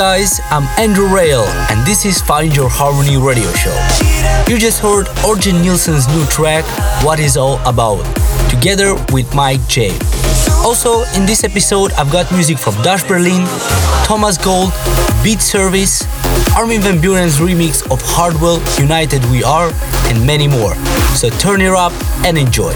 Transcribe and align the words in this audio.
guys, 0.00 0.40
I'm 0.50 0.62
Andrew 0.78 1.08
Rayel, 1.08 1.44
and 1.70 1.86
this 1.86 2.06
is 2.06 2.22
Find 2.22 2.56
Your 2.56 2.70
Harmony 2.70 3.18
radio 3.18 3.52
show. 3.52 3.76
You 4.48 4.58
just 4.58 4.80
heard 4.80 5.04
Orjan 5.28 5.60
Nilsen's 5.60 6.08
new 6.08 6.24
track, 6.24 6.64
What 7.04 7.20
Is 7.20 7.36
All 7.36 7.58
About, 7.68 8.00
together 8.48 8.94
with 9.12 9.34
Mike 9.34 9.60
J. 9.68 9.90
Also, 10.64 11.02
in 11.20 11.26
this 11.26 11.44
episode, 11.44 11.92
I've 11.98 12.10
got 12.10 12.32
music 12.32 12.56
from 12.56 12.80
Dash 12.80 13.04
Berlin, 13.04 13.44
Thomas 14.06 14.38
Gold, 14.38 14.72
Beat 15.22 15.42
Service, 15.42 16.02
Armin 16.56 16.80
Van 16.80 16.96
Buuren's 16.96 17.36
remix 17.36 17.84
of 17.92 18.00
Hardwell, 18.02 18.58
United 18.80 19.22
We 19.26 19.44
Are, 19.44 19.70
and 20.08 20.26
many 20.26 20.48
more. 20.48 20.76
So 21.14 21.28
turn 21.28 21.60
it 21.60 21.74
up 21.74 21.92
and 22.24 22.38
enjoy. 22.38 22.72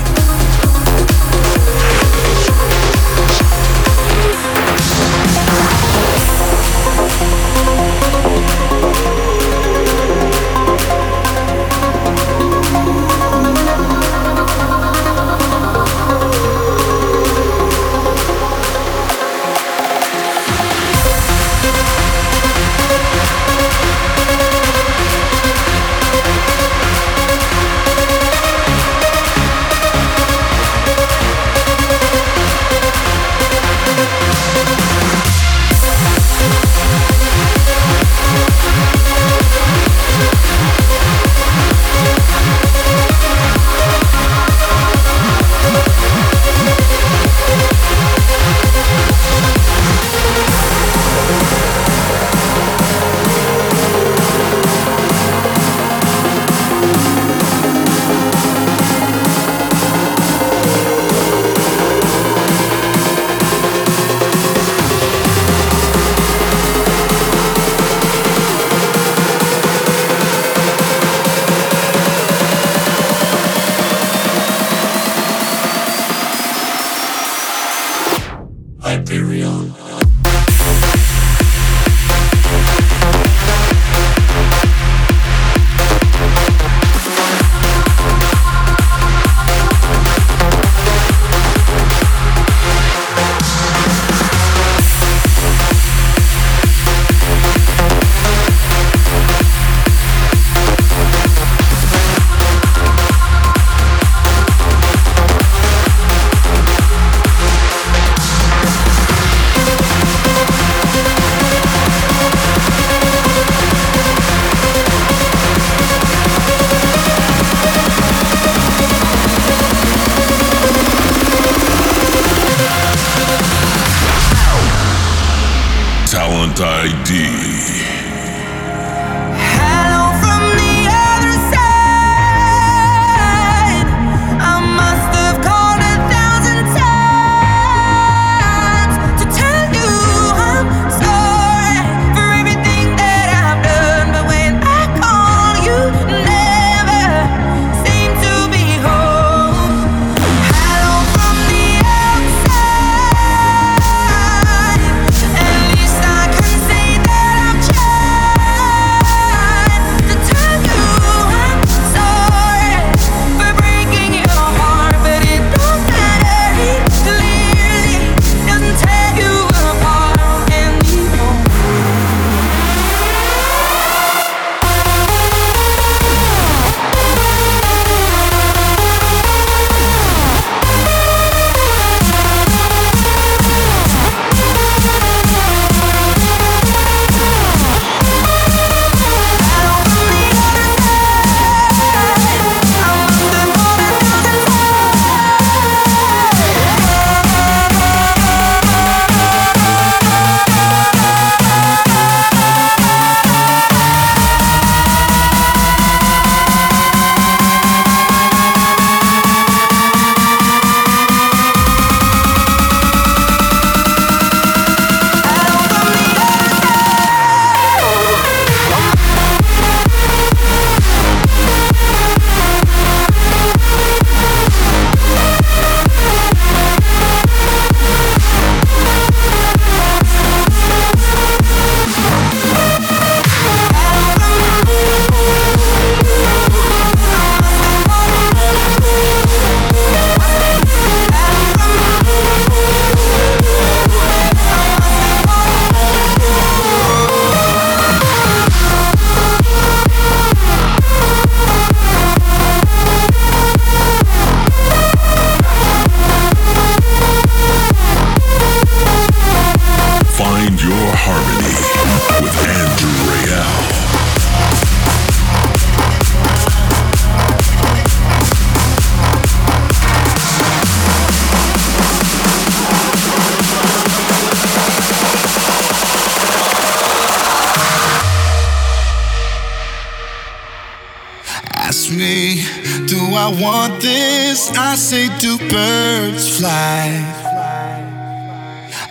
I 283.24 283.28
want 283.40 283.80
this? 283.80 284.50
I 284.50 284.74
say 284.74 285.08
do 285.18 285.38
birds 285.48 286.38
fly. 286.38 286.90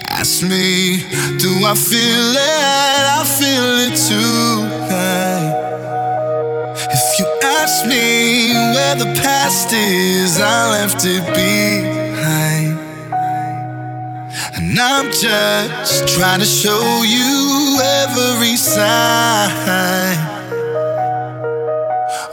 Ask 0.10 0.42
me, 0.42 1.04
do 1.38 1.52
I 1.64 1.76
feel 1.76 2.32
it, 2.34 3.04
I 3.20 3.24
feel 3.38 3.70
it 3.86 3.96
tonight. 4.10 5.54
If 6.90 7.20
you 7.20 7.28
ask 7.44 7.86
me 7.86 8.54
where 8.74 8.96
the 8.96 9.22
past 9.22 9.72
is, 9.72 10.42
I 10.42 10.72
left 10.72 11.06
it 11.06 11.24
behind. 11.36 12.80
And 14.56 14.80
I'm 14.80 15.12
just 15.12 16.08
trying 16.08 16.40
to 16.40 16.48
show 16.48 17.04
you 17.04 17.80
every 18.02 18.56
sign. 18.56 20.33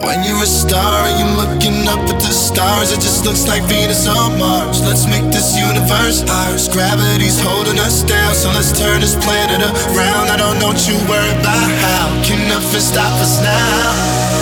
When 0.00 0.25
you're 0.25 0.40
a 0.42 0.49
star 0.49 1.04
and 1.04 1.21
you're 1.21 1.37
looking 1.37 1.85
up 1.85 2.00
at 2.09 2.16
the 2.25 2.33
stars, 2.33 2.90
it 2.90 3.04
just 3.04 3.28
looks 3.28 3.47
like 3.47 3.61
Venus 3.69 4.09
on 4.09 4.38
Mars. 4.38 4.80
Let's 4.80 5.04
make 5.04 5.28
this 5.28 5.52
universe 5.61 6.25
ours. 6.25 6.73
Gravity's 6.73 7.37
holding 7.38 7.78
us 7.78 8.02
down, 8.02 8.33
so 8.33 8.49
let's 8.49 8.73
turn 8.73 9.04
this 9.04 9.12
planet 9.21 9.61
around. 9.61 10.33
I 10.33 10.40
don't 10.40 10.57
know 10.57 10.73
what 10.73 10.88
you 10.88 10.97
worry 11.04 11.28
about 11.37 11.69
how. 11.85 12.16
Can 12.25 12.40
nothing 12.49 12.80
stop 12.80 13.12
us 13.21 13.45
now? 13.45 14.40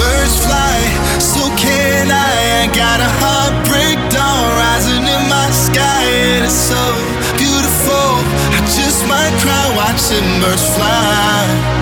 Birds 0.00 0.40
fly, 0.40 0.80
so 1.20 1.44
can 1.60 2.08
I. 2.08 2.64
I 2.64 2.66
got 2.72 2.96
a 2.96 3.10
heartbreak 3.20 4.00
dawn 4.08 4.56
rising 4.56 5.04
in 5.04 5.22
my 5.28 5.52
sky, 5.52 6.08
and 6.32 6.48
it's 6.48 6.56
so 6.56 6.80
beautiful. 7.36 8.08
I 8.56 8.64
just 8.72 9.04
might 9.04 9.36
cry 9.44 9.68
watching 9.76 10.24
birds 10.40 10.64
fly. 10.72 11.81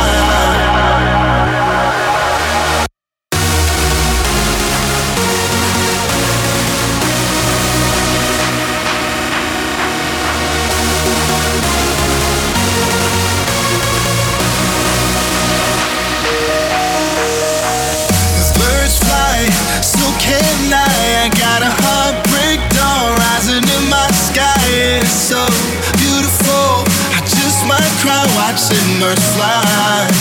watching 29.01 29.15
birds 29.15 30.20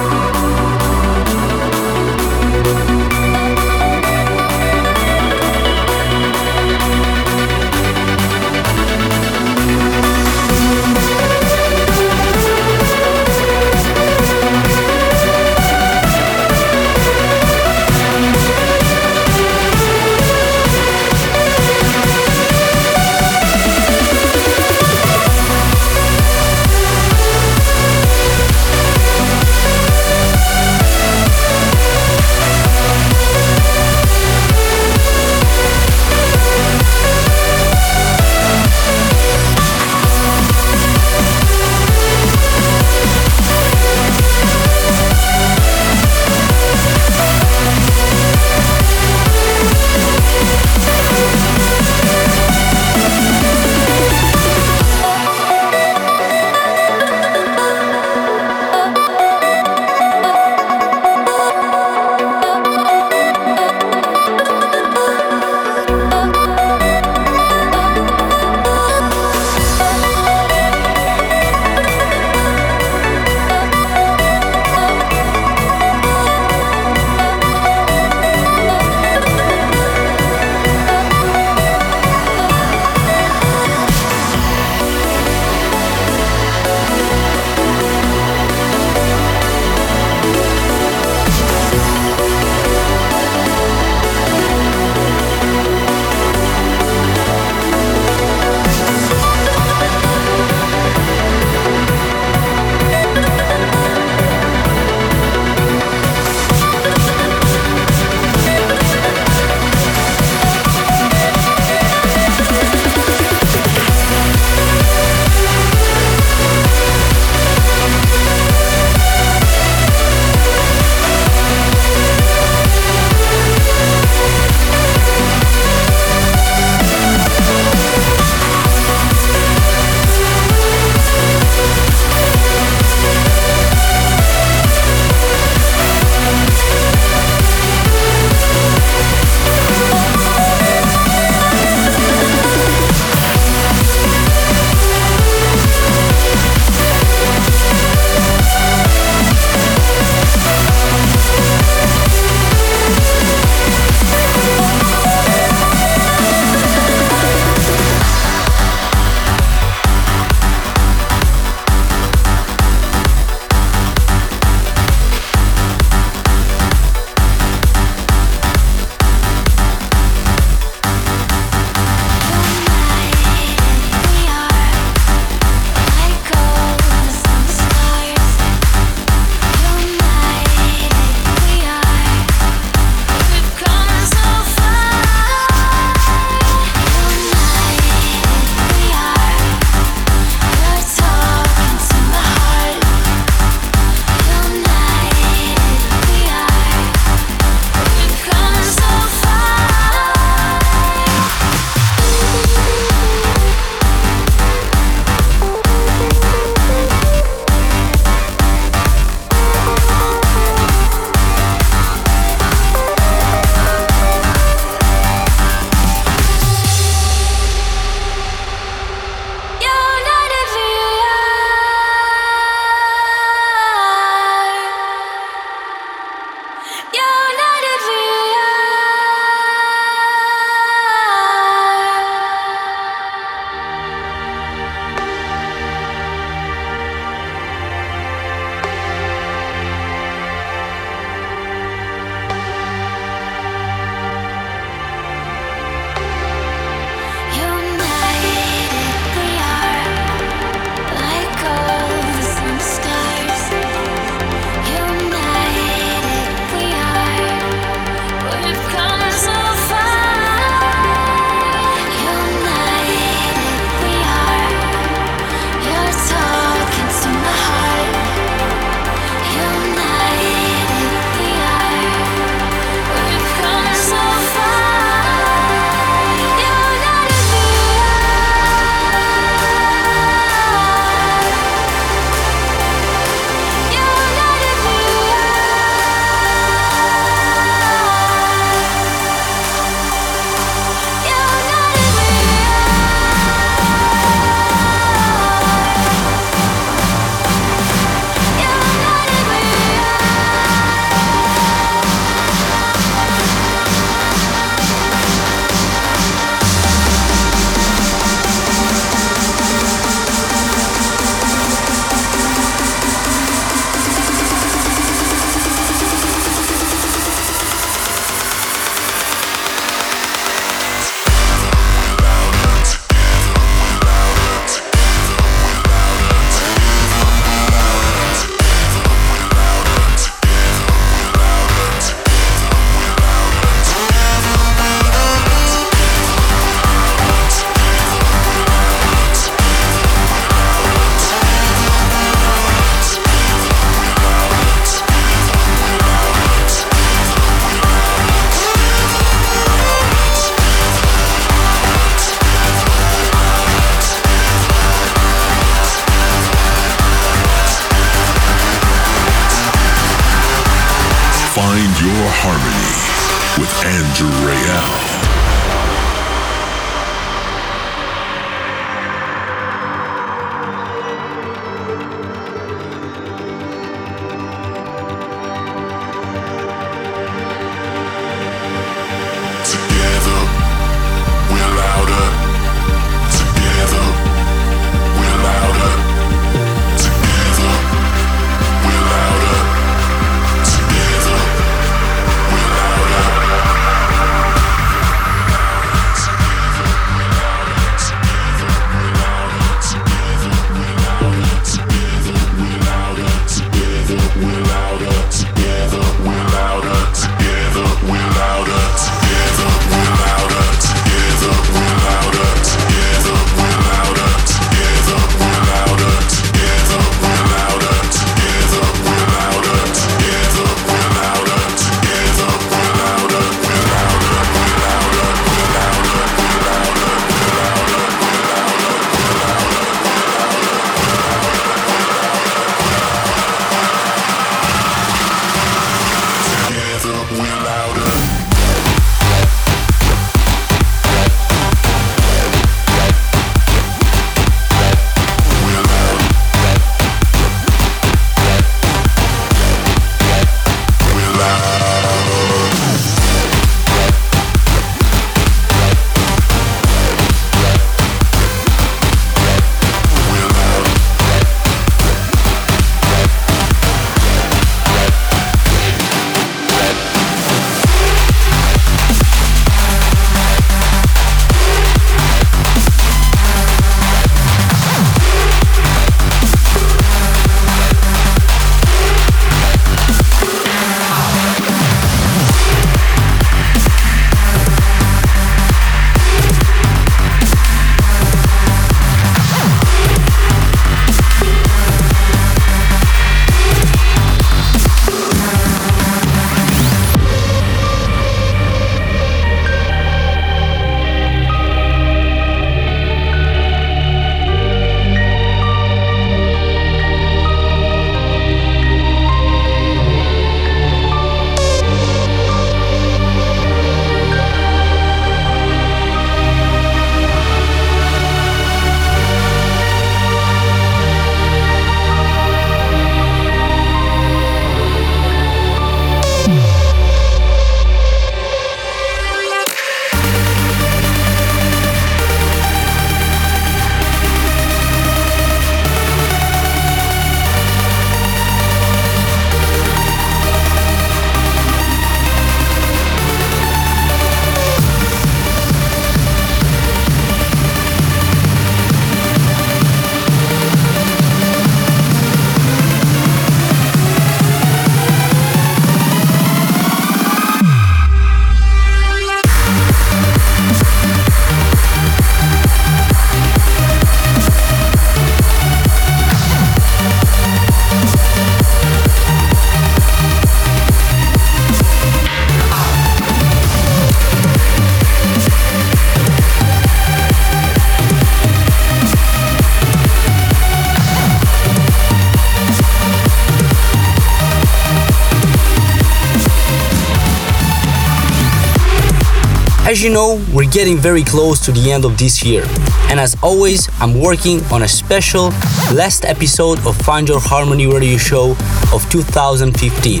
As 589.80 589.84
you 589.84 589.92
know, 589.94 590.22
we're 590.34 590.50
getting 590.50 590.76
very 590.76 591.02
close 591.02 591.40
to 591.40 591.52
the 591.52 591.72
end 591.72 591.86
of 591.86 591.96
this 591.96 592.22
year, 592.22 592.44
and 592.90 593.00
as 593.00 593.16
always, 593.22 593.66
I'm 593.80 593.98
working 593.98 594.44
on 594.52 594.64
a 594.64 594.68
special 594.68 595.30
last 595.72 596.04
episode 596.04 596.58
of 596.66 596.76
Find 596.76 597.08
Your 597.08 597.18
Harmony 597.18 597.66
radio 597.66 597.96
show 597.96 598.32
of 598.74 598.86
2015. 598.90 600.00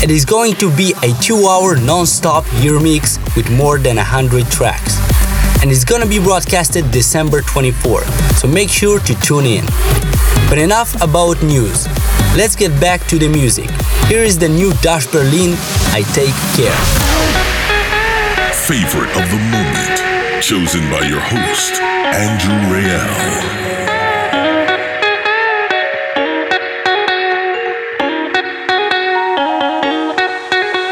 It 0.00 0.12
is 0.12 0.24
going 0.24 0.54
to 0.62 0.70
be 0.76 0.94
a 1.02 1.12
two 1.20 1.48
hour 1.48 1.74
non 1.74 2.06
stop 2.06 2.44
year 2.62 2.78
mix 2.78 3.18
with 3.34 3.50
more 3.50 3.78
than 3.78 3.96
100 3.96 4.46
tracks. 4.46 4.94
And 5.60 5.72
it's 5.72 5.84
gonna 5.84 6.06
be 6.06 6.20
broadcasted 6.20 6.92
December 6.92 7.40
24, 7.40 8.04
so 8.38 8.46
make 8.46 8.70
sure 8.70 9.00
to 9.00 9.14
tune 9.22 9.46
in. 9.46 9.64
But 10.48 10.58
enough 10.58 10.94
about 11.02 11.42
news. 11.42 11.88
Let's 12.36 12.54
get 12.54 12.70
back 12.80 13.04
to 13.08 13.18
the 13.18 13.26
music. 13.26 13.70
Here 14.06 14.22
is 14.22 14.38
the 14.38 14.48
new 14.48 14.72
Dash 14.82 15.08
Berlin, 15.08 15.56
I 15.90 16.04
Take 16.14 16.36
Care 16.54 17.43
favorite 18.66 19.10
of 19.10 19.28
the 19.30 19.36
moment, 19.52 20.42
chosen 20.42 20.80
by 20.90 21.06
your 21.06 21.20
host, 21.20 21.82
Andrew 22.16 22.56
Rayel. 22.72 23.12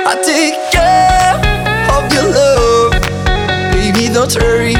I 0.04 0.14
take 0.22 0.58
care 0.70 1.40
of 1.96 2.12
your 2.12 2.28
love, 2.34 2.92
baby. 3.72 4.12
Don't 4.12 4.34
hurry, 4.34 4.71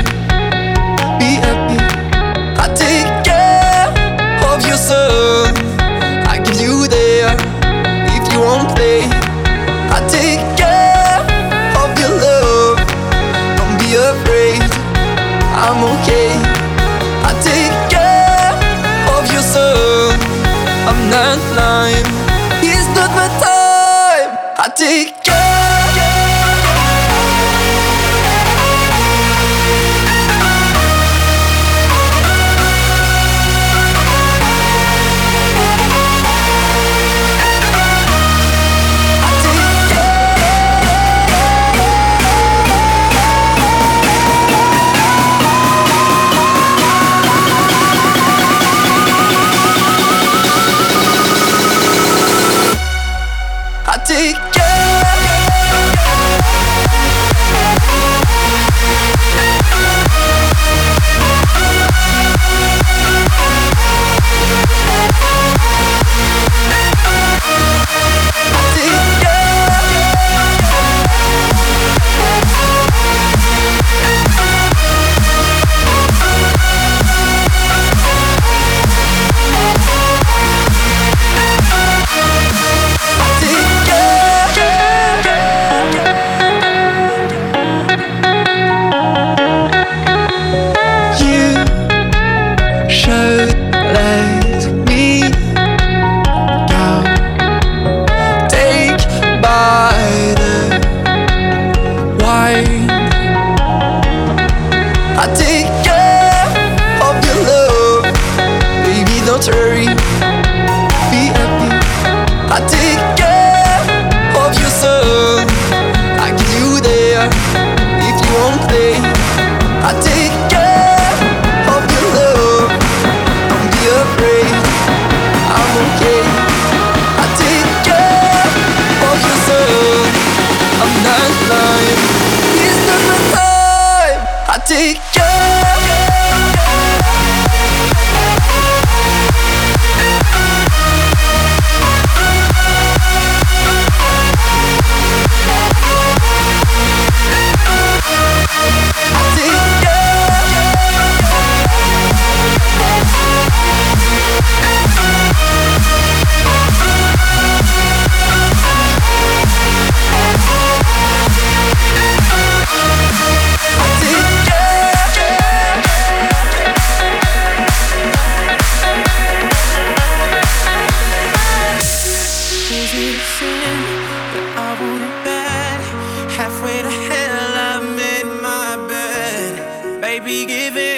love 180.24 180.91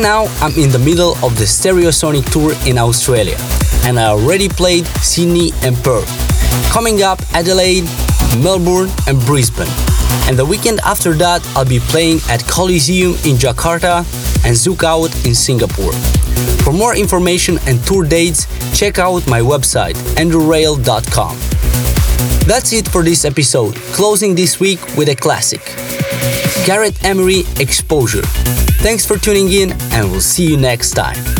now, 0.00 0.24
I'm 0.40 0.52
in 0.54 0.70
the 0.70 0.78
middle 0.78 1.12
of 1.24 1.38
the 1.38 1.44
Stereosonic 1.44 2.30
tour 2.32 2.52
in 2.66 2.78
Australia, 2.78 3.36
and 3.84 3.98
I 3.98 4.06
already 4.06 4.48
played 4.48 4.86
Sydney 5.02 5.52
and 5.62 5.76
Perth. 5.76 6.08
Coming 6.72 7.02
up, 7.02 7.20
Adelaide, 7.34 7.84
Melbourne, 8.42 8.90
and 9.06 9.20
Brisbane. 9.26 9.68
And 10.28 10.38
the 10.38 10.44
weekend 10.44 10.80
after 10.80 11.12
that, 11.14 11.46
I'll 11.56 11.64
be 11.64 11.80
playing 11.80 12.20
at 12.28 12.44
Colosseum 12.46 13.12
in 13.24 13.36
Jakarta 13.36 13.98
and 14.44 14.54
Zouk 14.56 14.84
Out 14.84 15.14
in 15.26 15.34
Singapore. 15.34 15.92
For 16.62 16.72
more 16.72 16.96
information 16.96 17.58
and 17.66 17.82
tour 17.86 18.04
dates, 18.04 18.46
check 18.78 18.98
out 18.98 19.26
my 19.26 19.40
website, 19.40 19.94
andrewrayel.com. 20.16 21.36
That's 22.46 22.72
it 22.72 22.88
for 22.88 23.02
this 23.02 23.24
episode, 23.24 23.74
closing 23.92 24.34
this 24.34 24.60
week 24.60 24.80
with 24.96 25.08
a 25.08 25.16
classic. 25.16 25.79
Gareth 26.66 27.04
Emery 27.04 27.40
Exposure. 27.58 28.22
Thanks 28.82 29.04
for 29.04 29.18
tuning 29.18 29.52
in, 29.52 29.72
and 29.92 30.10
we'll 30.10 30.20
see 30.20 30.46
you 30.46 30.56
next 30.56 30.92
time. 30.92 31.39